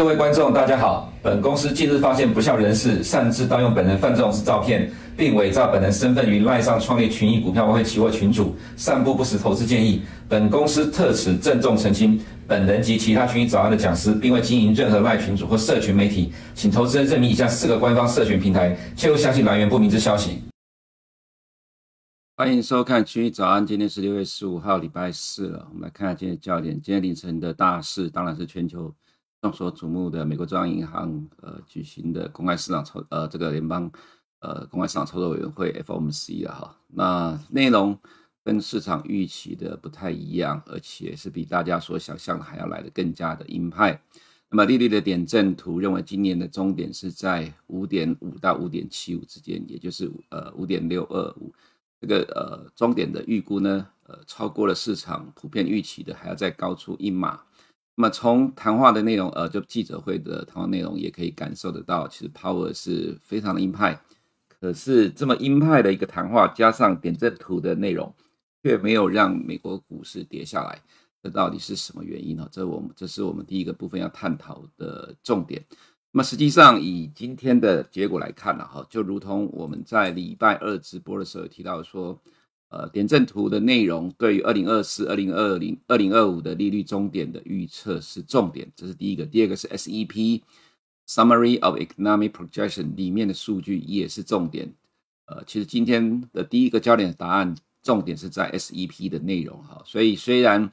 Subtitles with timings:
[0.00, 1.12] 各位观众，大家好。
[1.22, 10.00] 本公司近日发现不肖人士擅自盗用本人范仲式照片，并伪造本人身份于赖上创立群益股票外汇期货群组，散布不实投资建议。
[10.26, 12.18] 本公司特此郑重澄清，
[12.48, 20.38] 本人及其他群益早安的讲师，并未经营任何赖群组或社群媒体，请投资人认明以下四个官方社群平台，切勿相信来源不明之消息。
[22.38, 25.68] 欢迎收看群益早安，今天是六月十五号，礼拜四了。
[25.68, 26.80] 我们来看看今天的焦点。
[26.80, 28.90] 今天凌晨的大事，当然是全球
[29.42, 33.90] 众所瞩目的美国中央银行呃举行的公开市场操呃这个联邦
[34.40, 36.76] 呃公开市场操作委员会 FOMC 了哈。
[36.88, 37.98] 那内容
[38.44, 44.02] 跟市场预期的不太一样，而且是比大家所想象的还要来得更加的鹰派。
[44.50, 51.54] 那么利率的点阵图认为今年的终点是在五点五到五点七五之间，也就是呃五点六二五。
[52.00, 57.40] 这个呃终点的预估呢，呃超过了市场普遍预期的，还要再高出一码。
[58.00, 64.00] 那么从谈话的内容，呃，就记者会的谈话内容也可以感受得到，其实 Power 是非常的鹰派。
[64.58, 68.10] 可是这么鹰派的一个谈话，加上点阵图的内容，
[68.62, 70.80] 却没有让美国股市跌下来，
[71.22, 72.48] 这到底是什么原因呢？
[72.50, 75.62] 这我们这是我们第一个部分要探讨的重点。
[76.10, 82.18] 那么实际上，以今天的结果来看呢，哈，就如同我们在礼拜二直播的时候提到说，
[82.70, 89.26] 呃，点阵图的内容对于二零二四、二零二零、二零二五的利率终点的预测是重点，这是第一个。
[89.26, 90.40] 第二个是 SEP
[91.06, 94.72] Summary of Economic Projection 里面的数据也是重点。
[95.26, 100.72] 呃，其实今天的第一个焦点的答案重点是在 SEP 的内容，哈，所以虽然。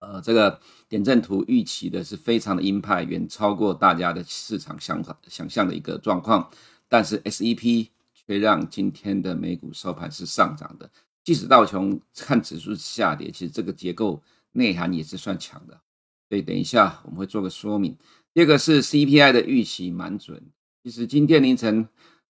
[0.00, 6.48] 呃，这个点阵图预期的是非常的鹰派，远超过大家的市场想法想象的一个状况。
[6.88, 10.88] 但是 SEP 却让今天的美股收盘是上涨的，
[11.28, 14.22] 即使道琼看指数下跌，其实这个结构
[14.52, 15.78] 内涵也是算强的。
[16.26, 17.94] 所以等一下我们会做个说明。
[18.32, 20.42] 第二个是 CPI 的预期蛮准，
[20.82, 21.86] 其实今天凌晨。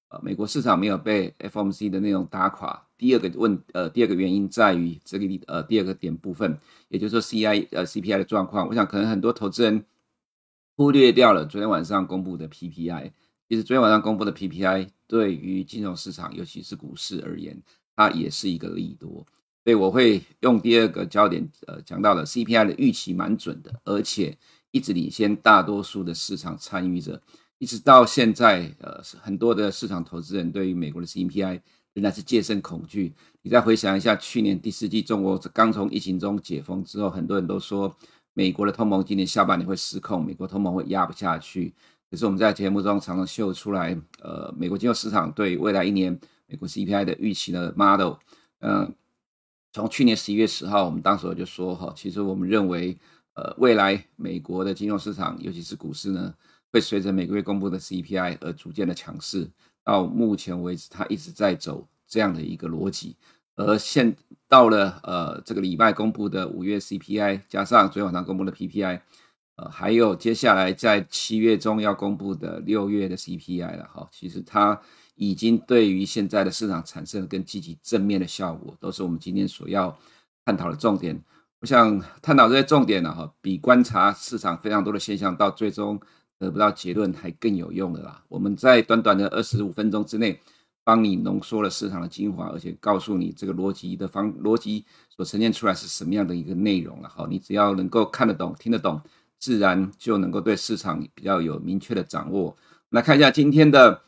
[0.09, 2.89] 呃，美国市场没有被 FOMC 的内容打垮。
[2.97, 6.59] 第二个问，呃，第二个原因在于这个呃，第二个点部分，
[6.89, 8.67] 也就是说 CI 呃 CPI 的状况。
[8.67, 9.85] 我想可能很多投资人
[10.77, 13.13] 忽略掉了昨天晚上公布的 PPI。
[13.49, 17.63] 其实昨天晚上公布的 PPI 对于金融市场，尤其是股市而言，
[17.99, 19.27] 它也是一个利多。
[19.65, 24.39] 所以我会用第二个焦点，呃，讲到了 CPI 的预期蛮准的，而且
[24.71, 27.21] 一直领先大多数的市场参与者。
[27.59, 31.61] 一直到现在，呃，很多的市场投资人对于美国的 CPI
[31.95, 33.13] 仍然是戒慎恐惧。
[33.43, 37.95] 你再回想一下，去年第四季中国刚从疫情中解封之后，很多人都说
[38.33, 41.75] 美国的通膨今年下半年会失控，美国通膨会压不下去。
[42.11, 48.15] 可是我们在节目中常常秀出来，呃，美国金融市场对未来一年美国 CPI 的预期的 model，
[48.59, 48.93] 嗯、呃，
[49.73, 52.99] 从去年十一月十号，我们当时就说哈，其实我们认为，
[53.35, 56.35] 呃，未来美国的金融市场，尤其是股市呢。
[56.71, 59.49] 会随着每个月公布的 CPI 而逐渐的强势，
[59.83, 63.17] 到目前为止，它一直在走这样的一个逻辑。
[63.55, 64.15] 而现
[64.47, 69.01] 到了呃这个礼拜公布的五月 CPI，加上昨天晚上公布的 PPI，
[69.57, 74.07] 呃，还有接下来在七月中要公布的六月的 CPI 了哈。
[74.13, 74.79] 其实它
[75.19, 79.95] 已经对于现在的市场产生了更积极正面的效果，都是我们今天所要
[80.47, 81.23] 探讨的重点。
[81.61, 86.01] 我想探讨这些重点呢哈，比观察市场非常多的现象到最终。
[86.41, 88.23] 得不到结论还更有用的啦！
[88.29, 90.39] 我们在短短的二十五分钟之内，
[90.85, 97.09] 帮你浓缩了市场的精华，而且告诉你这个逻辑的方逻辑所呈现出来是什么样的一个内容了。
[97.09, 99.01] 哈，你只要能够看得懂、听得懂，
[99.37, 102.43] 自然就能够对市场比较有明确的掌握。
[102.43, 102.57] 我
[102.91, 104.01] 们来看一下今天的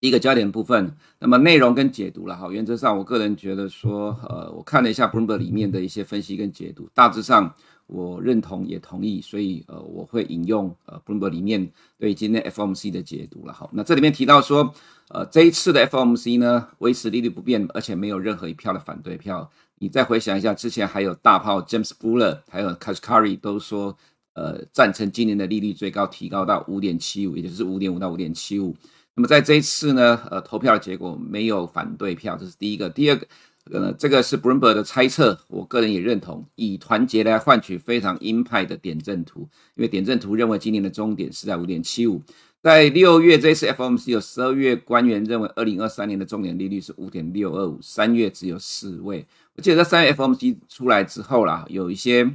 [0.00, 2.36] 一个焦点部分，那么内容跟解读了。
[2.36, 7.54] 哈，原则上我个人觉得说，呃，我看了一下 Bloomberg 里面的一些分析跟解读，大致上。
[7.92, 11.68] 我认同也同意，所以呃，我会引用呃 Bloomberg 里面
[11.98, 13.52] 对今天 FOMC 的解读了。
[13.52, 14.72] 哈，那这里面提到说，
[15.08, 19.50] 呃，这一次的 FOMC 呢，维持利率不变，而且没有任何一票的反对票。
[19.80, 23.98] 你再回想一下，之前还有大炮 James Buller，还有 Kashkari 都说，
[24.34, 28.76] 呃，赞成今年的利率最高提高到五点七五，也就是五点五到五点七五。
[29.20, 32.88] 那么在这一次呢，呃，投票结果没有反对票，这是第一个。
[32.88, 33.26] 第二个。
[33.70, 39.42] 呃，这个是 Bloomberg 的猜测，我个人也认同，以团结来换取非常鹰派的点阵图，
[39.76, 42.22] 因为点阵图认为今年的终点是在五点七五，
[42.62, 49.26] 在六月这次 FOMC 有十二月官员认为二零二三年的终点利率是五点六二五，三月只有四位。
[49.54, 52.28] 我记得在三月 FOMC 出来之后啦，有一些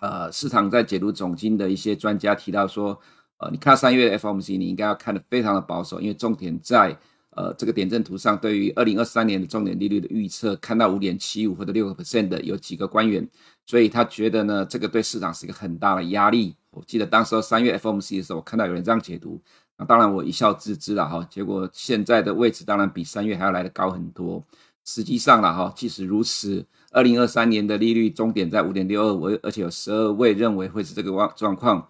[0.00, 2.98] 呃市场在解读总经的一些专家提到说，
[3.38, 6.96] 呃，你看三月的 FOMC，你应该要看得非常的保守，因为重点在。
[7.36, 13.24] 呃这个点阵图上对于二零二三年的重点利率的预测，看到五点七五或者六个 percent 的有几个官员，
[13.64, 16.56] 所以他觉得呢，这个对市场是一个很大的压力。
[16.70, 19.40] 我记得当时三月 FOMC 的时候，我看到有人这样解读，
[19.76, 21.24] 那当然我一笑置之了哈。
[21.30, 24.44] 结果现在的位置当然比三月还要来得高很多。
[24.84, 31.88] 实际上了哈，即使如此，二零二三年的利率终点在五点六二我，而且有十二位认为会是这个状状况，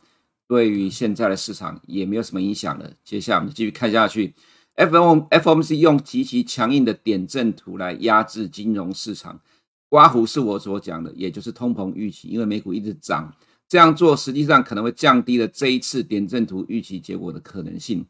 [0.48, 2.90] 对于现在的市场也没有什么影响了。
[3.04, 4.34] 接下来我们继续看下去
[4.76, 9.40] ，FOMC 用极其强硬的点阵图来压制金融市场，
[9.88, 13.32] 刮胡是我所讲的，也就是通膨预期，因为美股一直涨，
[13.68, 18.06] 这样做实际上可能会降低了这一次点阵图预期结果的可能性。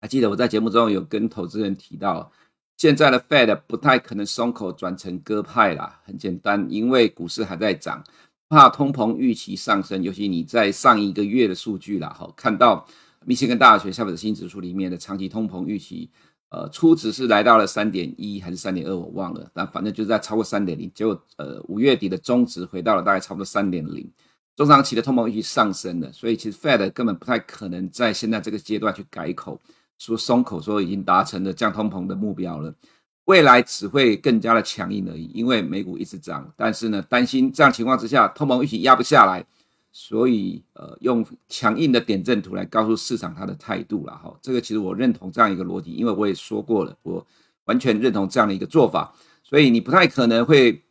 [0.00, 2.30] 还记得我在节目中有跟投资人提到。
[2.78, 8.02] 现在的 Fed 不太可能松口转成鸽派啦，很简单，因为股市还在涨，
[8.52, 10.02] 怕通膨预期上升。
[10.02, 12.86] 尤其你在上一个月的数据啦，哈，看到
[13.24, 16.10] 密歇根大学消费者信心指数里面的长期通膨预期，
[16.50, 20.92] 呃，初值是来到了三点一还是三点二，我忘了，但反正就是在超过三点零。
[20.94, 24.06] 结果呃，五月底的中值回到了大概差不多三点零，
[24.54, 29.58] 中长期的通膨预期上升了，所以其实 Fed 根本不太可能在现在这个阶段去改口。
[29.98, 32.74] 说松口说已经达成了降通膨的目标了，
[33.24, 35.30] 未来只会更加的强硬而已。
[35.34, 39.44] 因为美股一直涨，但是呢，担心这样情况之下通膨预期压不下来，
[39.92, 44.34] 所以呃用强硬的点阵图来告诉市场他的态度了哈。
[44.40, 47.26] 这个其实我认同这样一个逻辑，因为我也说过了，我
[47.64, 49.14] 完全认同这样的一个做法。
[49.42, 50.82] 所以你不太可能会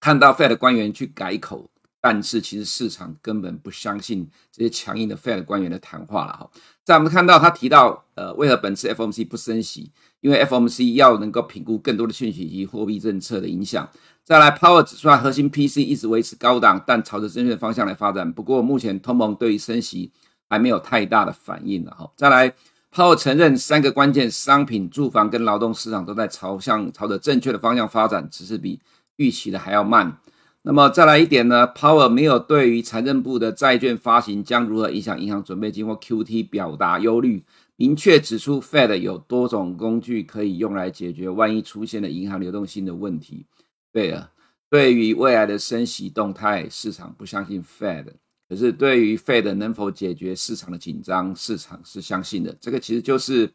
[0.00, 1.70] 看到 Fed 官员去改口。
[2.00, 6.50] 但是其实市场根本不相信这些强硬的 Fed 官员的谈话了哈。
[6.84, 9.90] 在我们看到他提到，呃，为何本次 FOMC 不升息？
[10.20, 13.88] 因为 FOMC 要能够评估更多的讯息以及货币政策的影响。
[14.24, 18.32] 再来，Powell 指出核心 PC 一直维持高档，但朝着正确的方向来发展。
[18.32, 20.12] 不过目前通膨对于升息
[20.48, 22.10] 还没有太大的反应了哈。
[22.16, 22.52] 再来
[22.92, 28.80] ，Powell 承认三个关键商品、住房跟劳动市场都在朝向朝着正确的方向发展，只是比
[29.16, 30.18] 预期的还要慢。
[30.68, 37.44] 那么再来一点呢，Powell 没有对于财政部的债券发行将如何影响银行准备金或 QT 表达忧虑，
[37.76, 43.46] 明确指出 Fed 有多种工具可以用来解决万一出现了银行流动性的问题。
[43.92, 44.32] 对了，
[44.68, 48.06] 对于未来的升息动态，市场不相信 Fed，
[48.48, 52.52] 可是对于 Fed 能否解决市场的紧张，市场是相信的。
[52.60, 53.48] 这个其实就是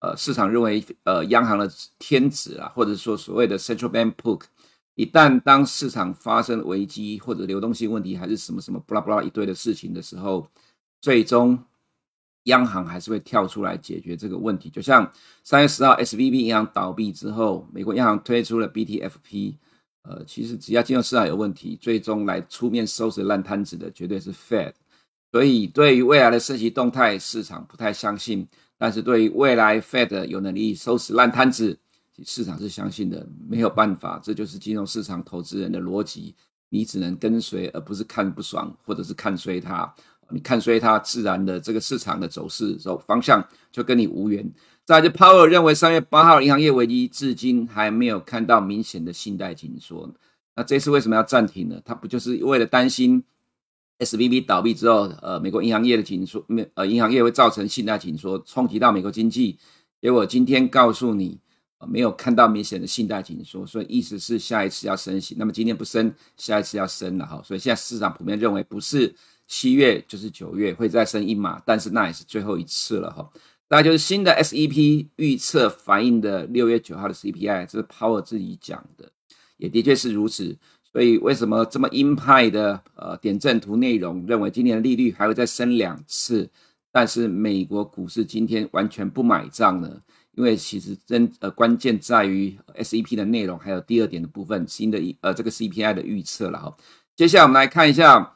[0.00, 4.44] 呃市场认为呃央行的天职啊，或者说所谓的 Central Bank Book。
[4.96, 10.48] 一旦当市场发生危机或者流动性问题，还是什么什么巴拉巴拉一堆的事情的时候，
[11.00, 11.58] 最终
[12.44, 14.70] 央行还是会跳出来解决这个问题。
[14.70, 15.10] 就像
[15.42, 19.54] 三月十号 SVB 银行倒闭之后，美国央行推出了 BTFP，
[20.02, 24.74] 呃，其实只要金融市场有问题，最终来出面收拾烂摊子的绝对是 Fed。
[25.32, 28.46] 所以对于未来的升息动态，市场不太相信，
[28.78, 31.80] 但是对于未来 Fed 有能力收拾烂摊子。
[32.24, 36.34] 市场是相信的，没有办法，这就是金融市场投资人的逻辑。
[36.70, 39.94] 你只能跟随，而不是看不爽，或者是看衰它。
[40.30, 44.52] 你看衰它，自然的这个市场的走势走方向就跟你无缘。
[44.84, 50.12] 再来就 Powell 认为，三月八号银行业危机至今还没有看到明显的信贷紧缩。
[50.56, 51.80] 那这次为什么要暂停呢？
[51.84, 53.22] 他不就是为了担心
[53.98, 59.58] SVB 倒闭之后，呃，美国银行业的紧缩，没呃，银行业会造成信贷紧缩，冲击到美国经济。
[60.00, 61.38] 结果今天告诉你。
[61.86, 65.34] 没有看到明显的信贷紧缩，所以意思是下一次要升息。
[65.38, 67.40] 那么今天不升，下一次要升了哈。
[67.44, 69.14] 所以现在市场普遍认为不是
[69.46, 73.30] 七月就是九月会再升一码，但是那也是最后一次了哈。
[73.68, 79.10] 那就是新的 SEP 预测反映的六月九号的 CPI，这是 Powell 自己讲的，
[79.56, 80.56] 也的确是如此。
[80.92, 86.48] 所以为什么这么鹰派的呃点阵图内容认为今年的利率还会再升两次，
[86.92, 90.00] 但是美国股市今天完全不买账呢？
[90.36, 96.76] 因为其实真呃关键在于 SEP 的内容，还有第二点的部分，新的呃这个 CPI 的预测了哈。
[97.16, 98.34] 接下来我们来看一下，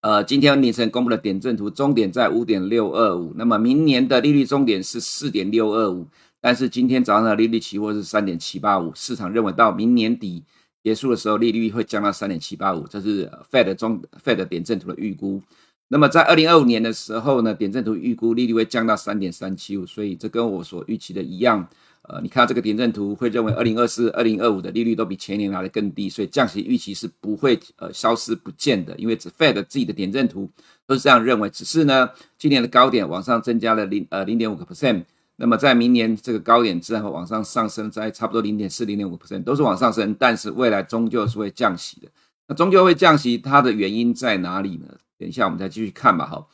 [0.00, 6.06] 呃今天凌晨公布的点阵图，终点在五点六二五，那么明年的利率终点是四点六二五，
[6.40, 10.44] 但是今天早上的利率期货是三点七八五，市场认为到明年底
[10.84, 15.42] 结束的时候，利率会降到三点七八五，这是 Fed 中 Fed 点阵图的预估。
[15.88, 21.68] 那么在二零二五年的时候呢，点阵图预估利率会降到三点三七五，所以这跟我所预期的一样。
[22.08, 30.48] 呃，你看到这个点阵图会认为二零二四、二零二五的利率都比前年来的更低，所以降息预期是不会呃消失不见的，因为只 Fed 自己的点阵图
[30.86, 31.50] 都是这样认为。
[31.50, 35.02] 只是呢，今年的高点往上增加了零呃零点五个 percent，
[35.34, 42.08] 那么在明年这个高点之后往上上升，在差不多零点四、零点五 percent 都是往上升，但是未来终究是会降息的。
[42.46, 44.86] 那终究会降息，它的原因在哪里呢？
[45.18, 46.26] 等一下，我们再继续看吧。
[46.26, 46.48] 好，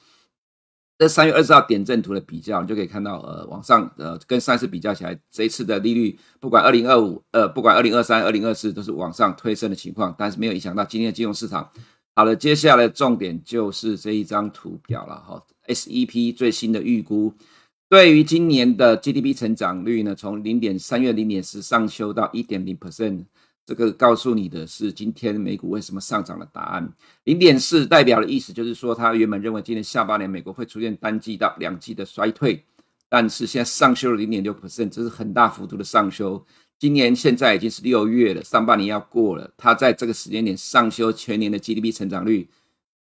[0.99, 11.69] 这三月二十号点阵图的比较，你就可以看到，呃，往上，呃，跟上次比较起来，这一次的利率，不管二零二五，呃，不管二零二三、二零二四，都是往上推升的情况，但是没有影响到今天的金融市场。
[12.15, 17.35] 好了，接下来重点就是这一张图表了，哈，SEP 最新的预估，
[17.89, 23.25] 对于今年的 GDP 成长率呢，从零点三月零点四上修到一点零 percent。
[23.65, 26.93] 这个告诉你的是今天美股为什么上涨的答案。
[27.25, 32.65] 零点四代表的意思就是说，他原本认为今年下半年美国会出现单季到两季的衰退，
[33.09, 36.45] 但是现在上修了零点六 percent，这是很大幅度的上修。
[36.77, 42.49] 今年现在已经是六月了，上半年要过了，他在这个时间点上修全年的 GDP 成长率，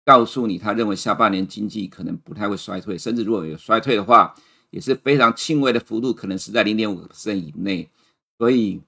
[0.04, 4.32] 告诉你他认为下半年经济可能不太会衰退，甚至如果有衰退的话，
[4.70, 7.90] 也是非常轻微的幅度，可能是在零点五 percent 以内，
[8.38, 8.80] 所以。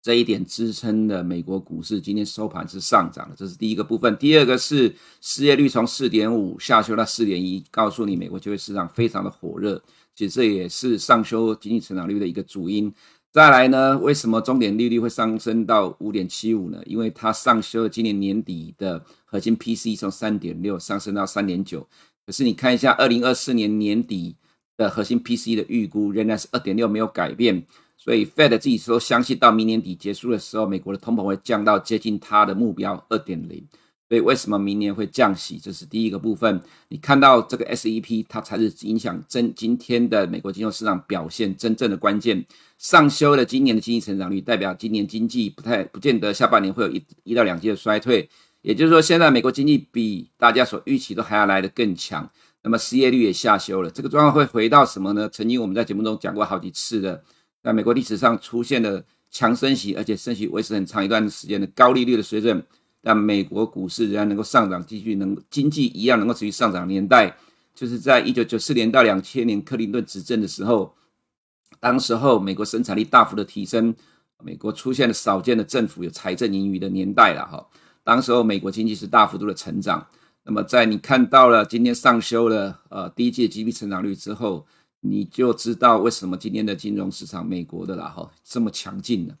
[0.00, 4.16] 这一点支撑的美国股市今天收盘是上涨的，这是第一个部分。
[4.16, 9.82] 第二个是失业率从四点五下修到四点一，告诉你美国就业市场非常的火热，
[10.14, 12.92] 其实这也是上修经济成长率的一个主因。
[13.30, 16.80] 再来呢，为什么终点利率会上升到五点七五呢？
[16.86, 21.86] 因为它上修今年年底的核心 P C 从三点六上升到三点九，
[22.24, 24.36] 可是你看一下二零二四年年底
[24.76, 27.66] 的核心 P C 的预估仍然是二点六，没有改变。
[27.98, 33.66] 所以，Fed 自己说相信到明年底结束的时候，美国的通膨会降到接近它的目标二点零。
[34.08, 35.58] 所以，为什么明年会降息？
[35.58, 36.62] 这是第一个部分。
[36.88, 42.46] 你看到这个 SEP，它才是影响真今天的美国金融市场表现真正的关键。
[42.78, 48.26] 上修了今年的经济成长率，代表今年经济不太不见得下半年会有一一到两季的衰退。
[48.62, 52.30] 也就是说，现在美国经济比大家所预期都还要来得更强。
[52.62, 55.28] 那么失业率也下修了，这个状况会回到什么呢？
[55.28, 57.22] 曾经我们在节目中讲过好几次的。
[57.62, 62.64] 在美国历史上出现了强升息，而且升息维持很长一段时间的高利率的水准，
[63.02, 66.86] 但美国股市仍然能够上涨，继续能经济一样能够持续上涨。
[66.86, 67.36] 年代
[67.74, 70.94] 就是在一九九四年到两千年克林顿执政的时候，
[71.80, 73.94] 当时候美国生产力大幅的提升，
[74.42, 77.66] 美国出现了少见的政府有财政盈余的年代了哈。
[78.04, 80.06] 当时候美国经济是大幅度的成长。
[80.44, 84.64] 那么在你看到了今天上修了呃第一季的 GDP 成长率之后。
[85.00, 89.34] 你就知道为什么今天的金融市场，美国的啦哈这么强劲了，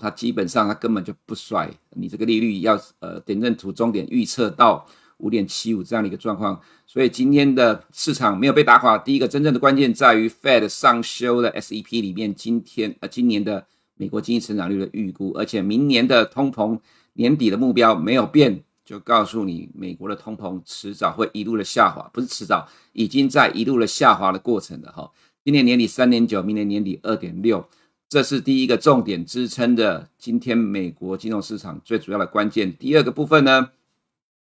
[0.00, 1.70] 它基本上它根本就不衰。
[1.90, 4.84] 你这个利率要呃点阵图终点预测到
[5.18, 8.98] 五点七五这样的一个状况，所以今天的市场没有被打垮。
[8.98, 13.66] 第一个真正的关键在于 Fed 上修的 SEP 里面，今天呃今年的
[13.96, 16.80] 美国经济成长率的预估，而且明年的通膨
[17.12, 18.64] 年底的目标没有变。
[18.84, 25.10] 就告诉你，美国的通膨迟早会一路的下滑，不是迟早，已经在一路的下滑的过程了哈。
[25.42, 27.66] 今年年底三点九，明年年底二点六，
[28.08, 32.76] 这是第一个重点支撑的今天美国金融市场最主要的关键。
[32.76, 33.70] 第二个部分呢，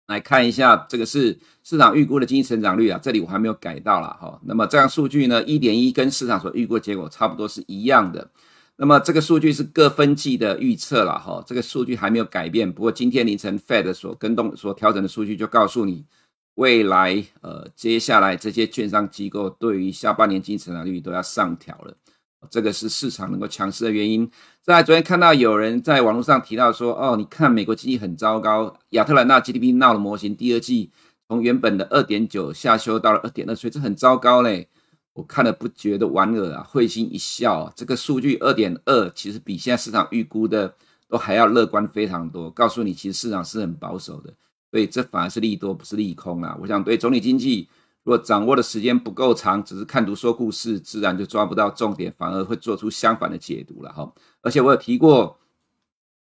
[0.06, 4.40] 来看一下这个是市场预估的经济成长率啊，这里我还没有改到了哈。
[4.46, 8.30] 那么这样数据呢，一点一跟市场所预估结果差不多是一样的。
[8.82, 12.72] 那么这个数据是各分季的预测了哈，这个数据还没有改变。
[12.72, 16.06] 不过今天凌晨 Fed 所更动、所调整的数据就告诉你，
[16.56, 21.94] 未来呃接下来这些券商机构对于下半年经济成长率都要上调了，
[22.50, 24.32] 这个是市场能够强势的原因。
[24.64, 30.90] 在昨天看到有人在网络上提到说，哦，你看美国经济很糟糕，亚特兰大 GDP 闹的模型，第二季
[31.28, 34.70] 从原本的二点九下修到了二点二，所以这很糟糕嘞。
[35.20, 37.74] 我看了不觉得莞尔啊，会心一笑啊。
[37.76, 40.74] 这个数据二点二，其实比现在市场预估的
[41.10, 42.50] 都还要乐观非常多。
[42.50, 44.34] 告诉你，其实市场是很保守的，
[44.72, 46.58] 所以这反而是利多，不是利空啊。
[46.62, 47.68] 我想对总体经济，
[48.06, 54.10] 如果掌握的时间不够长，只是看图说故事，自然就抓不到重点，反而会做出相反的解读了哈。
[54.42, 55.38] 而且我有提过，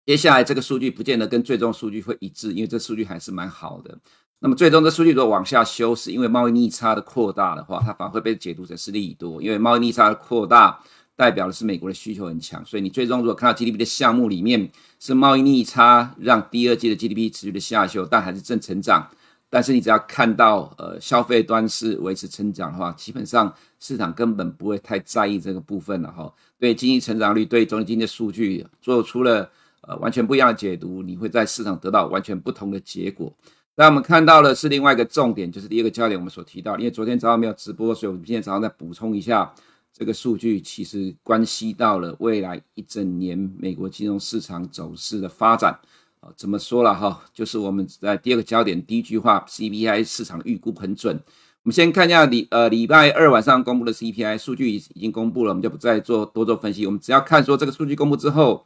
[0.05, 3.97] 接下来这个数据不见得跟最终数据会一致，因为这数据还是蛮好的。
[4.41, 10.79] 那么最终的数据如果往下修，是因为贸易逆差的扩大的话，它反而会被解读成是利多，因为贸易逆差的扩大
[11.17, 19.09] 代表的是美国的需求很强，所以你最终如果看到 GDP 的项目里面是贸易逆差让第二季的 GDP 持续的下修，但还是正成长，
[19.49, 26.33] 但是你只要看到呃消费端是维持成长的话，基本上市场根本不会太在意这个部分了哈。
[26.57, 29.49] 对经济成长率、对总体经济的数据做出了
[29.81, 33.33] 呃完全不一样的解读，你会在市场得到完全不同的结果。
[33.75, 39.53] 那我们看到的是另外一个重点，就是第二个焦点，我们所提到，因为昨天早上没有直播，所以我们今天早上再补充一下
[39.93, 45.79] 这个数据，其实关系到了未来一整年美国金融市场走势的发展
[46.19, 46.27] 啊。
[46.35, 47.23] 怎么说了哈？
[47.33, 51.15] 就是我们在第二个焦点，第一句话，CPI 市场预估很准。
[51.63, 58.65] 我们先看一下礼呃礼拜二晚上公布的 CPI 数据已已经公布了，我们就不再做多做分析，我们只要看说这个数据公布之后。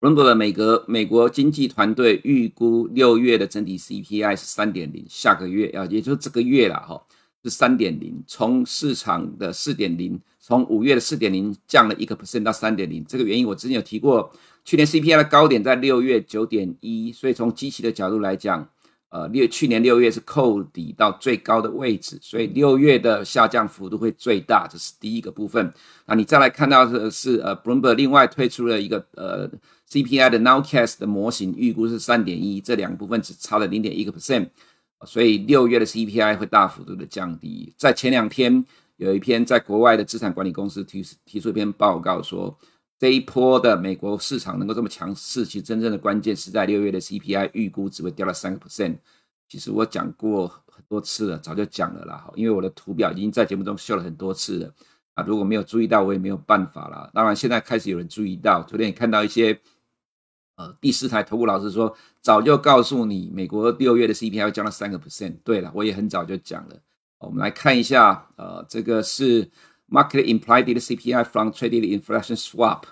[0.00, 7.02] 伦伯的美国美国经济团队预估六月的整体 CPI 是三点零，下个月啊，也就是这个月了哈，
[7.44, 13.04] 是三点零，从市场的四点零，从五月的四点零降了一个 percent 到三点零。
[13.04, 14.32] 这个原因我之前有提过，
[14.64, 18.66] 去年 CPI 的高点在六月九点一，所以从机器的角度来讲，
[19.10, 25.72] 呃，六去年六月是扣底到最高的位置，所以六月的下降幅度会最大，这是第一个部分。
[26.06, 29.50] 那你再来看到的是呃，Bloomberg 另外推出了一个呃
[29.90, 34.48] CPI 的 Nowcast 的模型，预估是三点一，这两部分只差了零点一个 percent。
[35.06, 37.72] 所以六月的 CPI 会大幅度的降低。
[37.76, 38.64] 在前两天
[38.96, 42.56] 有一篇在国外的资产管理公司提提出一篇报告说，
[43.00, 48.98] 这一波的美国市场能够这么强势，其实真正的关键是在六月的 CPI 预估只会掉了三个 percent。
[49.48, 52.30] 其实我讲过很多次了，早就讲了啦。
[52.34, 54.74] 因为我的图表已经在节目中秀了很多次了
[55.14, 57.10] 啊，如果没有注意到，我也没有办法了。
[57.14, 59.58] 当然现在开始有人注意到，昨天也看到一些。
[60.56, 65.38] 呃，第四台投顾老师说，早就告诉你，美国六月的 CPI 要降到三个 percent。
[65.42, 66.76] 对了，我也很早就讲了。
[67.16, 69.50] 我们来看一下，呃，这个是
[69.90, 72.82] Market Implied CPI from Traded Inflation Swap，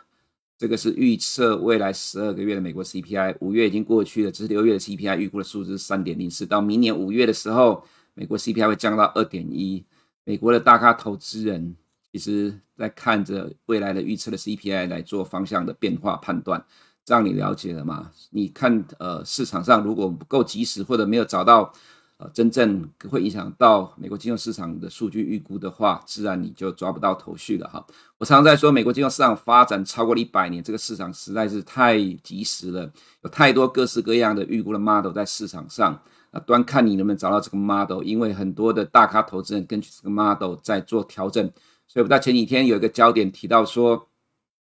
[0.59, 3.37] 这个是预测未来十二个月的美国 CPI。
[3.41, 9.85] 五月已经过去了，这是六月的 CPI 预估的数字三点零四，到明年五月的时候，美国 CPI 会降到二点一。
[10.25, 11.77] 美国的大咖投资人
[12.13, 16.65] 其实在看着未来的预测的 CPI 来做方向的变化判断。
[17.05, 18.11] 这样你了解了吗？
[18.31, 21.73] 你看，呃，市场上如果不够及时，或者没有找到，
[22.19, 27.87] 呃，真正会影响到美国金融市场的数据预估的话，自然你就抓不到头绪了哈。
[28.19, 41.49] 我常常在说，美国金融市场发展超过了一百年，这个市场实在是太及时了，有太多各式各样的预估的 model 在市场上，啊，端看你能不能找到这个 model，因为很多的大咖投资人根据这个 model 在做调整，
[41.87, 44.09] 所以我在前几天有一个焦点提到说，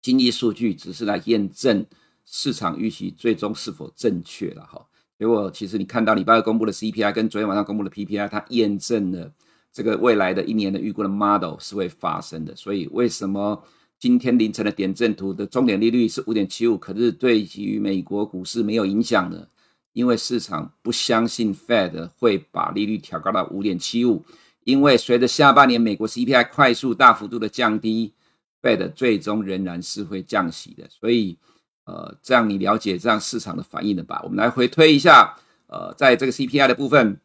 [0.01, 1.85] 经济数据只是来验证。
[2.25, 4.87] 市场预期最终是否正确了哈？
[5.23, 9.31] 结果其实你看到礼拜二公布的 CPI 跟昨天晚上公布的 PPI，它验证了
[9.73, 12.57] 这个未来的一年的预估的 model 是会发生的。
[12.57, 13.63] 所以为什么
[14.01, 19.47] 今天凌晨的点阵图的终点利率是五点七五，可是对于美国股市没有影响呢？
[19.93, 24.25] 因为市场不相信 Fed 会把利率调高到五点七五，
[24.65, 28.13] 因为随着下半年美国 CPI 快速大幅度的降低
[28.61, 30.89] ，Fed 最终仍然是会降息的。
[30.91, 31.39] 所以。
[31.85, 34.21] 呃，这样你了解这样市场的反应了吧？
[34.23, 37.19] 我们来回推一下，呃，在这个 CPI 的部分，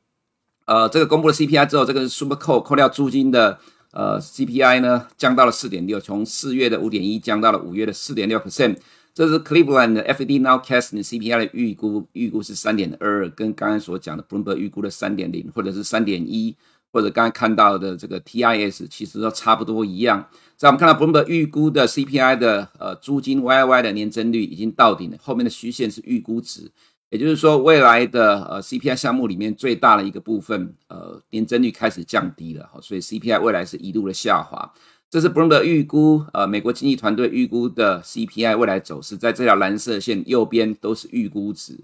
[0.66, 3.60] 呃，这个公布了 CPI 之后，这个是 Super Core 扣掉租金的，
[3.92, 8.78] 呃，CPI 呢降到了四点六，从四月的五点一降到了五月的四点六 percent。
[9.14, 16.56] 这是 Cleveland 的 FED Nowcast 的 CPI 的预估，预估是三点二，跟刚刚所讲的 Bloomberg 预估的三点零，或者是三点一。
[16.92, 20.28] 或者刚才看到的这个 TIS 其实都差不多一样。
[20.56, 26.72] 在我们看到 Bloomberg 预估的 CPI 的呃租金 YY 的年增率已经到顶了，后面的虚线是预估值，
[27.12, 34.74] 也就是说未来的呃 CPI 项目里面最大的一个部分呃年增率开始降低了，所以 CPI 未来是一路的下滑。
[35.10, 41.80] 这是 Bloomberg 预估呃美国经济团队预估的 CPI 未来走势，在这条蓝色线右边都是预估值。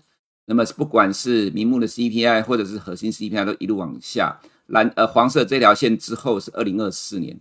[0.46, 4.42] 那么不管是名目的 CPI 或者是核心 CPI 都一路往下。
[4.68, 7.40] 蓝呃黄色这条线之后是二零二四年，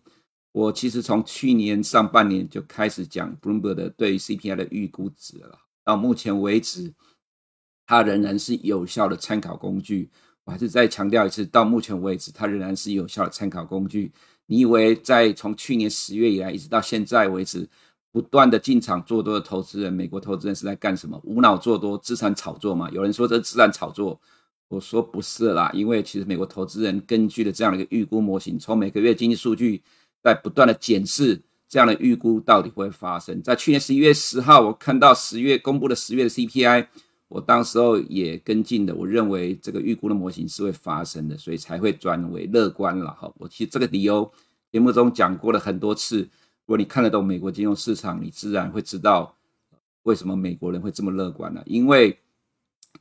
[0.53, 6.93] 我其实从去年上半年就开始讲 Bloomberg 的对于 CPI 的预估值了，到目前为止，
[7.87, 10.11] 它仍然是有效的参考工具。
[10.45, 14.11] 我还是再强调一次，到目前为止，它仍然是有效的参考工具。
[14.47, 17.69] 你以为在从去年十月以来一直到现在为止，
[18.11, 21.21] 不断的进场做多的投资人，美国投资人是在干什么？
[21.23, 22.91] 无脑做多，资产炒作吗？
[22.91, 24.21] 有人说这是资产炒作。
[24.73, 29.83] 我说不是啦，因为其实美国投资人根据了这样的一个预估模型，从每个月经济数据
[30.23, 33.43] 在不断的检视这样的预估到底会发生。
[33.43, 36.87] 在去年十一月十号，我看到十月公布的十月的 CPI，
[37.29, 43.31] 我当时候也跟进的，我认为这个预估的模型是会发生的，所以才会转为乐观了哈。
[43.37, 44.33] 我其实这个理由
[44.71, 46.29] 节目中讲过了很多次，如
[46.69, 49.37] 果你看得懂美国金融市场，你自然会知道
[50.05, 52.19] 为什么美国人会这么乐观了，因为。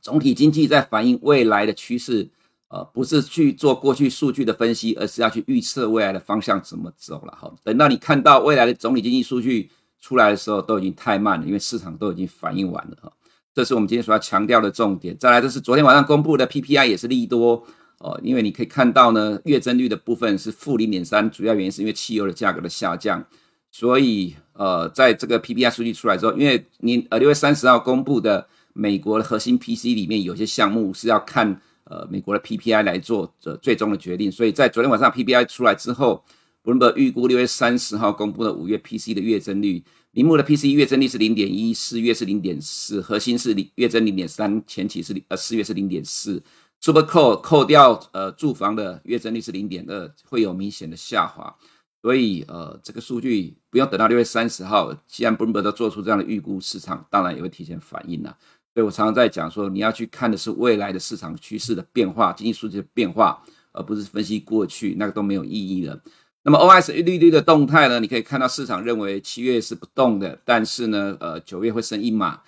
[0.00, 2.28] 总体经济在反映未来的趋势，
[2.68, 7.52] 呃，不是去做过去数据的分析，而是要去预测未来的方向怎么走了哈。
[7.62, 13.12] 等到你看到未来的总体经济数据出来的时候，都已经太慢了，因为市场都已经反应完了哈。
[13.54, 15.16] 这是我们今天所要强调的重点。
[15.18, 17.62] 再来，这是昨天晚上公布的 PPI 也是利多
[17.98, 23.24] 哦，因为你可以看到呢，月增率的部分是负零点三，主要原因是因为汽油的价格的下降。
[23.70, 28.48] 所以呃，在这个 PPI 数据出来之后，因为你呃六月三十号公布的。
[28.72, 36.24] 美国的核心 PC 里面有些项目是要看呃美国的 PPI 来做这最终的决定，所以在昨天晚上 PPI 出来之后
[36.64, 39.82] ，Bloomberg 预估六月三十号公布的五月 PC 的月增率，
[40.12, 46.42] 铃木的 PC 月增率是零点一，四月是零点四，核心是零月增零点三，前期是呃四月是零点四
[46.80, 51.54] ，Super Core 扣掉呃住房的月增率是零点二，会有明显的下滑。
[52.00, 58.36] 所以呃这个数据不用等到六月三十号，既然 Bloomberg 都做出这样的预估，市场当然也会提前反应了。
[58.74, 66.00] 所以我常常在讲说，你要去看的是未来的市场趋势的变化、经济数据的变化，而不是分析过去，那个都没有意义了。
[66.44, 68.00] 那么 OIS 利率的动态呢？
[68.00, 72.40] 你可以看到市场认为七月是不动的，但是呢，呃，九月会升一码，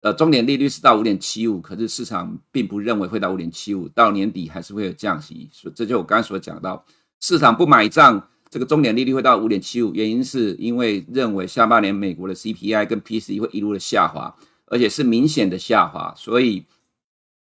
[0.00, 5.50] 呃，终点利率是到五点七五，可是市场并不认为会到五点七五，到年底还是会有降息。
[5.52, 6.82] 所以这就我刚才所讲到，
[7.20, 14.34] 市场不买账，这个终点利率会到五点七五，原因是因为认为下半年美国的 CPI 跟 PCE 会一路的下滑，
[14.72, 16.64] 而且是明显的下滑，所以，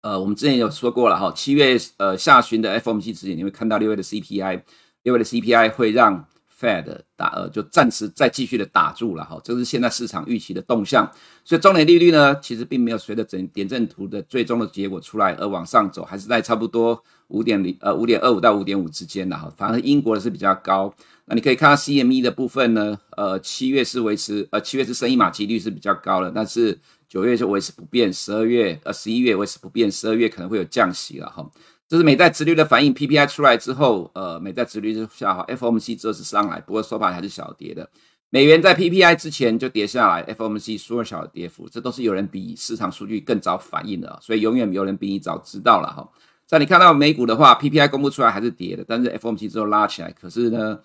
[0.02, 4.62] 呃，我们之前有说过了哈，七月呃下旬的 FOMC 指引，你会看到六月的 CPI。
[5.02, 11.10] 六月的 CPI 会让 Fed 打呃，就暂时再继续的打住了哈，这是现在市场预期的动向。
[11.44, 19.52] 所以终点利率呢，其实并没有随着整点阵图的最终的结果出来而往上走，还是在差不多五点零呃五点二五到五点五之间的哈。
[19.56, 20.94] 反而英国的是比较高。
[21.26, 31.44] 那你可以看到 CME 的部分呢，呃七月是维持呃七月是升一码几率是比较高的，但是九月就维持不变，十二月呃十一月维持不变，十二月可能会有降息了哈。
[31.88, 37.88] 这是美债殖率的反应，PPI 出来之后，呃，美债殖率是下滑，FOMC 则是上来，不过收盘还是小跌的。
[38.30, 46.08] 美元在 PPI 之前就跌下来，FOMC 缩小跌幅，这都是有人比市场数据更早反应的，所以永远有人比你早知道了哈。
[46.44, 50.80] 在你看到美股的话，PPI 公布出来还是跌的，但是 FOMC 之后拉起来，可是呢，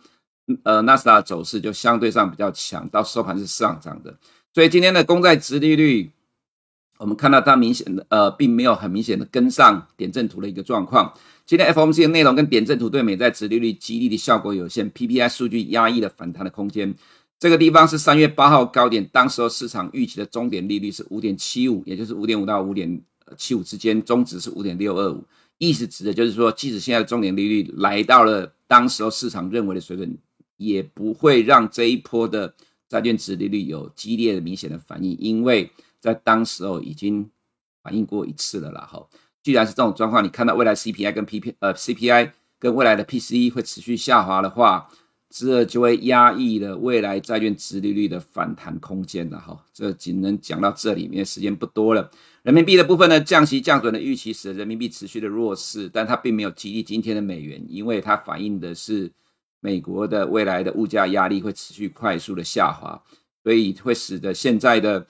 [0.63, 4.15] 呃，纳斯达走势就相对上比较强，到收盘是上涨的，
[4.53, 6.11] 所以今天的公债殖利率。
[7.01, 11.11] 我们看到它明显的呃，并没有很明显的跟上点阵图的一个状况。
[11.47, 16.93] 今天 FOMC 的内容跟点阵图对美债殖利率激励的效果有限，PPI 数据压抑了反弹的空间。
[17.39, 23.01] 这个地方是三月八号高点，当时候市场预期的终点利率是五点七五，也就是五点五到五点
[23.35, 25.23] 七五之间，中值是五点六二五。
[25.57, 30.15] 意思指的就是说，即使现在的终点利率来到了当时候市场认为的水准，
[30.57, 32.53] 也不会让这一波的
[32.87, 35.71] 债券殖利率有激烈的明显的反应，因为。
[36.01, 37.29] 在当时候已经
[37.83, 39.07] 反映过一次了啦，哈。
[39.43, 44.87] 既然是这种状况，你看到未来 CPI 跟 PP 呃 CPI 跟未来的 PCE 会持续下滑的话，
[45.29, 49.65] 这就会压抑了未来债券殖利率的反弹空间了，哈。
[49.73, 52.11] 这仅能讲到这里面，时间不多了。
[52.43, 59.11] 人民币的部分呢，降息降准的预期使得人民币持续的弱势，但它并没有激励今天的美元，因为它反映的是
[59.59, 63.01] 美国的未来的物价压力会持续快速的下滑，
[63.43, 65.07] 所以会使得现在的。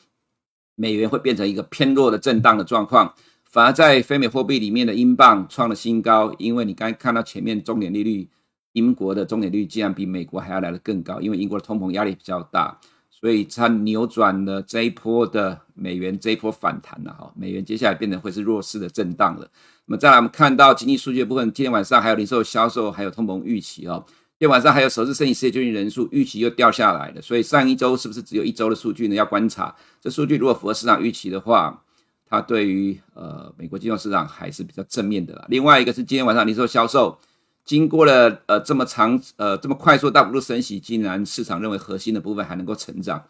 [0.81, 3.13] 美元会变成一个偏弱的震荡的状况，
[3.45, 8.27] 反而在非美货币里面的英镑创了新高，因为你刚才看到前面终点利率，
[8.73, 12.79] 英国的终点利率竟然比美国还要来得更高，因为英国的通膨压力比较大，
[13.11, 19.47] 所以它扭转了这一波的美元这一波反弹了哈，美元接下来变成会是弱势的震荡了。
[19.85, 24.03] 那么再来我们看到经济数据部分，今天晚上还有零售销售，还有通膨预期哦。
[24.41, 29.13] 今天晚上还有首次申请失业救济人数预期又掉下来了，所以上一周是不是只有一周的数据呢？
[29.13, 31.83] 要观察这数据，如果符合市场预期的话，
[32.27, 35.45] 它对于呃美国金融市场还是比较正面的。
[35.47, 37.19] 另外一个是今天晚上零售销售，
[37.63, 43.23] 经过了呃这么长呃这么快速大幅度升息，竟然市场认为核心的部分还能够成长，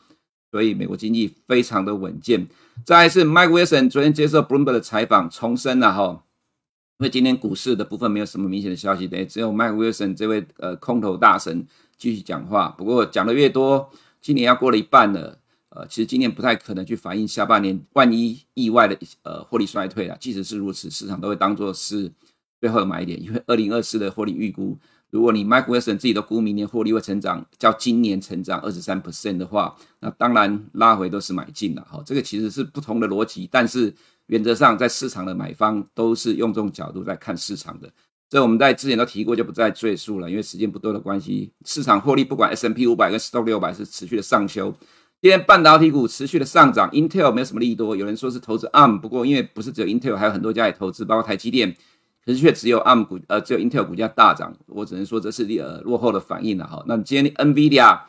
[0.50, 2.48] 所以美国经济非常的稳健。
[2.86, 6.24] 再来是 Mike Wilson 昨天接受 Bloomberg 的采访，重申了哈。
[7.02, 11.66] 因为今天股市的部分没有什么明显的消息，等于只有 Mike Wilson 这位呃空头大神
[11.98, 12.70] 继续讲话。
[12.78, 13.90] 不过讲的越多，
[14.22, 15.36] 今年要过了一半了，
[15.70, 20.16] 呃，其实今年不太可能去反映下半年万一意外的呃获利衰退了。
[20.20, 22.12] 即使是如此，市场都会当做是
[22.60, 24.78] 最后的买点，因为二零二四的获利预估，
[25.10, 31.82] 如果你 Mike Wilson 自己都估明年获利会成长，较今年成长二十三 percent 的话，那当然拉回都是买进了。
[31.82, 33.92] 哈，这个其实是不同的逻辑，但是。
[34.28, 37.92] 原则上，在市场的买方都是用这种角度在看市场的，
[38.30, 41.52] 这我们在之前都提过，就不再赘述了，因为时间不多的关系。
[41.66, 44.74] 市场获利，不管 S M P 五百跟 Stock 六百是持续的上修。
[45.22, 51.76] 今天半导体股持续的上涨，Intel 没有什么利多，有人说是投资 ARM，不过因为不是只有 Intel，还有很多家也投资，包括台积电，
[52.26, 56.84] 可是却只有 ARM 股，呃，只有 Intel 股价大涨，我只能说这是呃落后的反应了哈。
[56.88, 58.00] 那今天 NVIDIA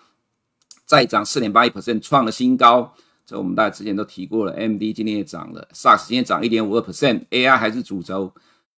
[0.87, 2.95] 再涨四点八一 percent，创了新高。
[3.39, 8.33] 我们大家之前都提过了，MD 今天也涨了，SARS 今天涨一点五二 percent，AI 还是主轴。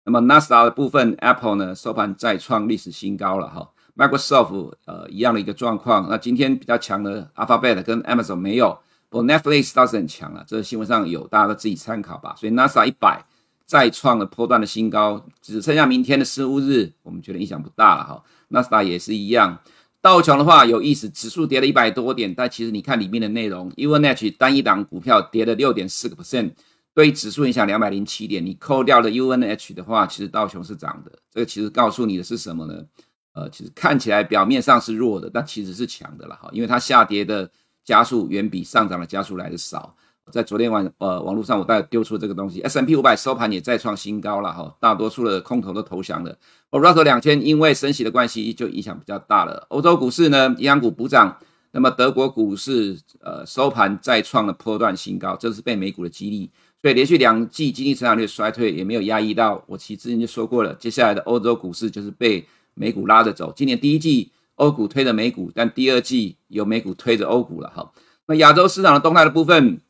[0.04, 3.70] 那么纳斯达的部分，Apple 呢收盘再创历史新高了哈。
[3.96, 12.34] Microsoft 呃一样的一个状况，那今天比较强的 Alphabet 跟 Amazon 没有，不过 Netflix 倒是很强了，这个新闻上有，大家都自己参考吧。
[12.36, 13.24] 所以纳斯达一百
[13.64, 18.22] 再创了波段的新高，只剩下明天的十五日，我们觉得影响不大了哈。
[18.48, 19.58] 纳斯达也是一样。
[20.04, 26.52] 道琼的话有意思，指数跌了一百多点，但其实你看里面的内容，UNH 单一档股票跌了六点四个 percent，
[26.92, 31.12] 对指数影响两百零七点，你扣掉了 UNH 的话，其实道琼是涨的。
[31.32, 32.84] 这个其实告诉你的是什么呢？
[33.32, 37.50] 呃，其实看起来表面上是弱的，但其实是强的了哈，因为它下跌的
[37.82, 39.96] 加速远比上涨的加速来的少。
[40.32, 46.36] 在昨天晚呃网络上，我大概丢出这个东西，S M P 五百收盘也再创新高了哈，大多数的空头都投降了。
[46.70, 49.66] 而 Russell 两千因为升息的关系，就影响比较大了。
[49.68, 51.36] 欧洲股市呢，银行股补涨。
[51.72, 56.48] 那么德国股市呃收盘再创了波段新高，这是被美股的激励，
[56.80, 59.60] 所以连续两季经济成长率衰退也没有压抑到。
[59.66, 63.52] 我其实之前就说过了，接下来的欧洲股市就是被美股拉着走。
[63.56, 67.92] 今年第一季欧股推着美股，但第二季由美股推着欧股了哈。
[68.26, 69.80] 那亚洲市场的动态的部分，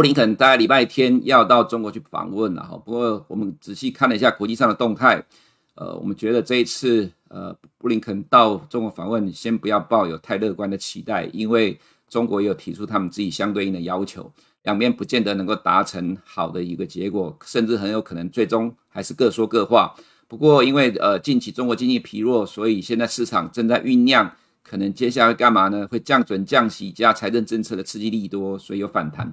[0.00, 2.74] 布林肯大概礼拜天要到中国去访问了哈。
[2.82, 5.22] 不过我们仔细看了一下国际上的动态。
[5.74, 14.32] 呃，我们觉得这一次，呃，布林肯到中国访问，先不要抱有太乐观的期待，因为中国也有提出他们自己相对应的要求，
[14.62, 19.94] 两边不见得能够达成好的一个结果，甚至很有可能最终还是各说各话。
[20.26, 25.86] 不过，因为呃近期中国经济疲弱，所以现在市场正在酝酿，可能接下来干嘛呢？
[25.88, 29.30] 会降准、降息加财政政策的刺激利多，所以有反弹。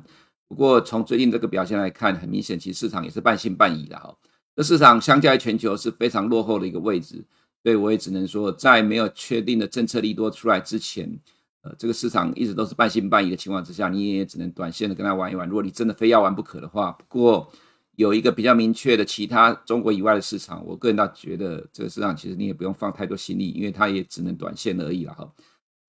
[0.48, 4.16] 不过从最近这个表现来看，很明显，其实市场也是半信半疑的哈。
[4.56, 7.24] 这市场相较于全球是非常落后的一个位置，
[7.64, 11.20] 所以我也只能说，在没有确定的政策利多出来之前，
[11.62, 15.48] 呃，这个市场一直都是半信半疑的情况之下，你也只能短线的跟他玩一玩。
[15.48, 17.52] 如果你真的非要玩不可的话，不过
[17.98, 25.32] 有一个比较明确的其他中国以外的市场，我个人倒觉得这个市场其实你也不用放太多心力，因为它也只能短线而已了哈。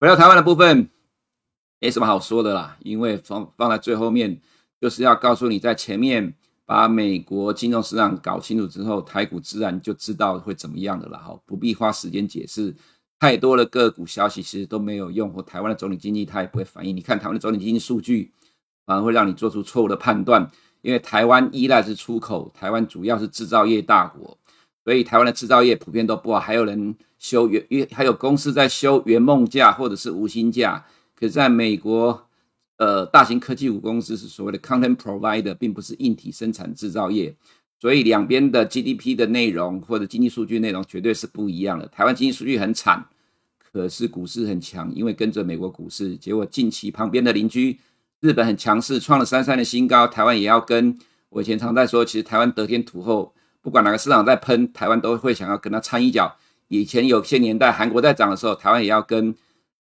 [0.01, 0.91] 回到台湾的部分，
[1.81, 4.41] 没什么好说的啦，因为放放在最后面
[4.81, 6.35] 就是要告诉你，在前面。
[6.69, 12.77] 把美国金融市场搞清楚之后，台股自然就知道会怎么样的了哈，不必花时间解释。
[13.19, 16.95] 太多的个股消息其实都没有用，或台湾的总体经济它也不会反应。
[16.95, 18.33] 你看台湾的总体经济数据，
[18.85, 20.51] 反而会让你做出错误的判断，
[20.83, 24.37] 因为台湾依赖是出口，台湾主要是制造业大国，
[24.85, 30.85] 所以台湾的制造业普遍都不好，还有人休原，还有公司在休圆梦假或者是无薪假。
[31.19, 32.25] 可是在美国。
[32.81, 37.35] 呃，大型科技股公司是所谓的 content provider，并不是硬体生产制造业，
[37.81, 41.89] 所以两边的 GDP 的内容或者经济数据内容绝对是不一样的。
[41.89, 43.05] 台湾经济数据很惨，
[43.73, 46.17] 可是股市很强，因为跟着美国股市。
[46.17, 47.77] 结果近期旁边的邻居
[48.21, 50.97] 日本很强势，创了三三的新高，台湾也要跟。
[51.31, 56.37] 我以前常在说，其实台湾得天独厚，不管哪个市场在喷，台湾都会想要跟他掺一脚。
[56.69, 59.35] 以前有些年代韩国在涨的时候，台湾也要跟。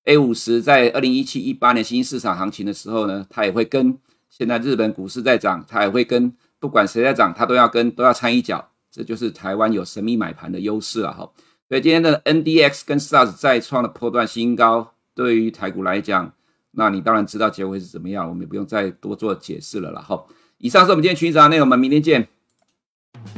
[0.09, 3.99] A 五十在二零一七一八年新兴市场行情的时候呢，它也会跟。
[4.31, 6.33] 现在日本股市在涨，它也会跟。
[6.59, 8.71] 不管谁在涨，它都要跟，都要掺一脚。
[8.91, 11.31] 这就是台湾有神秘买盘的优势了哈。
[11.69, 16.33] 所以今天的 NDX 跟 SARS 再创了破断新高，对于台股来讲，
[16.71, 20.01] 那你当然知道结果是怎么样，我们也不用再多做解释了啦。
[20.01, 20.25] 哈。
[20.57, 22.27] 以上是我们今天群益早上内容，我们明天见。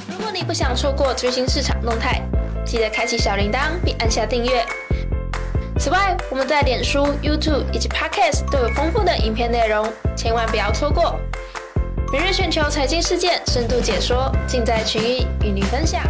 [0.08, 2.22] 如果你不想错过最新市场动态，
[2.64, 4.64] 记得开启小铃铛并按下订阅。
[5.82, 11.18] 此外，我们在脸书、YouTube 以及 Podcast 都有丰富的影片内容，千万不要错过。
[12.12, 16.02] 每日全球财经事件深度解说，尽在群益与你分享。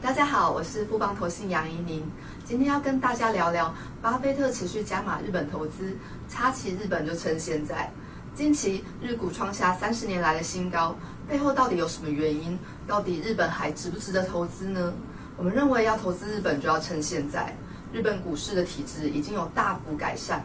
[0.00, 2.08] 大家好，我是富邦投信杨怡宁，
[2.44, 7.90] 今天要跟大家聊聊巴菲特持续加码日本投资，插旗日本就趁现在。
[8.32, 10.96] 近期日股创下三十年来的新高，
[11.28, 12.56] 背后到底有什么原因？
[12.86, 14.94] 到底日本还值不值得投资呢？
[15.42, 17.52] 我们认为要投资日本就要趁现在，
[17.92, 20.40] 日本股市的体制已经有大幅改善。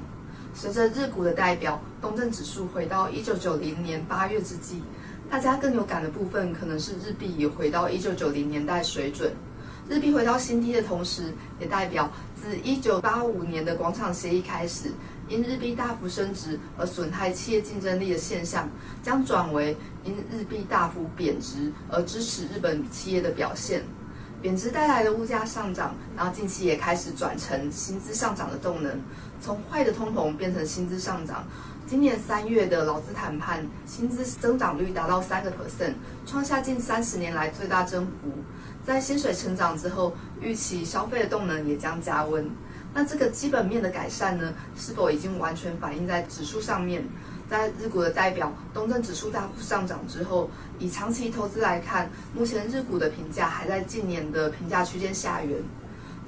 [0.55, 4.81] 随着日股的代表东证指数回到一九九零年八月之际，
[5.29, 9.31] 大家更有感的部分可能是日币也回到一九九零年代水准。
[9.87, 14.91] 日币回到新低的同时，也代表自一九八五年的广场协议开始，
[15.29, 18.67] 因日币大幅升值而损害企业竞争力的现象，
[19.03, 23.83] 将转为因日币大幅贬值而支持日本企业的表现。
[24.41, 28.99] 贬值带来的物价上涨，然后近期也开始转成薪资上涨的动能，
[29.41, 31.43] 从坏的通膨变成薪资上涨。
[31.87, 35.93] 今年三月的劳资谈判，薪资增长率达到三个 percent，
[36.25, 38.31] 创下近三十年来最大增幅。
[38.85, 42.49] 在薪水成长之后，预期消费的动能也将加温。
[42.93, 47.03] 那这个基本面的改善呢，是否已经完全反映在指数上面？
[47.49, 55.57] 在日股的代表东证指数大幅上涨之后，以长期投资来看，目前日股的评价还在近年的评价区间下缘。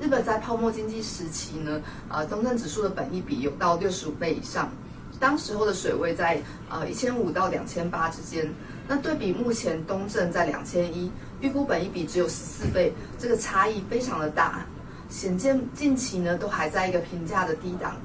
[0.02, 4.72] 日本在泡沫经济时期呢，呃，东证指数的本益比有到六十五倍以上，
[5.20, 8.50] 当时候的水位在呃一千五到两千八之间。
[8.88, 14.66] 那对比目前东证在两千一，预估本益比只有十四倍，这个差异非常的大，
[15.10, 17.98] 显见近期呢都还在一个评价的低档。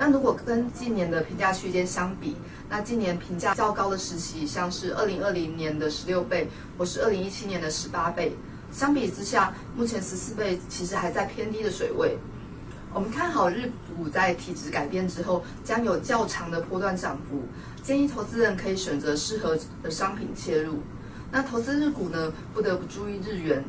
[0.00, 2.34] 那如果跟近年的评价区间相比，
[2.70, 8.34] 那今年评价较高的时期，像是二零二零年的十六倍，或是二零一七年的十八倍，
[8.72, 12.16] 相比之下，目前十四倍其实还在偏低的水位。
[12.94, 17.42] 我们看好日股在体质改变之后，将有较长的波段涨幅，
[17.82, 20.78] 建议投资人可以选择适合的商品切入。
[21.30, 23.62] 那投资日股呢，不得不注意日元。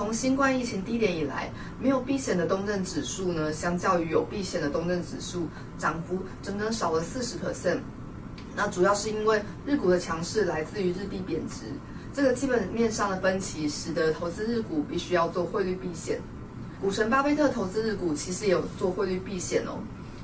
[0.00, 7.80] 从新冠疫情低点以来，没有避险的东证指数呢，相较于有避险的东证指数，涨幅整整少了四十 percent。
[8.56, 11.66] 那主要是因为日股的强势来自于日币贬值，
[12.14, 16.18] 这个基本面上的分歧，使得投资日股必须要做汇率避险。
[16.80, 19.80] 股神巴菲特投资日股，其实也有做汇率避险哦，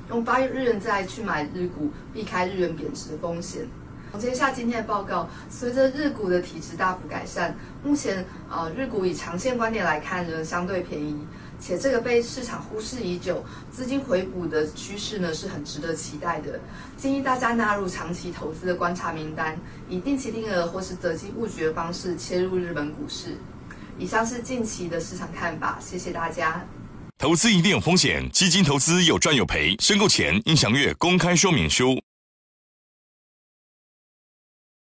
[0.09, 3.67] 用八日元债去买日股，避开日元贬值的风险。
[4.11, 11.15] 总结一下今天的报告，随着日股的体质大幅改善，目前呃日股以长线观点来看仍相对便宜，
[11.59, 16.59] 且这个被市场忽视已久，资金回补的趋势呢是很值得期待的。
[16.97, 19.55] 建议大家纳入长期投资的观察名单，
[19.87, 23.37] 以定期定额或是择机布局的方式切入日本股市。
[23.99, 26.65] 以上是近期的市场看法，谢谢大家。
[27.19, 31.99] 投资一定有风险，基金投资有赚有赔，申购前应详阅公开说明书。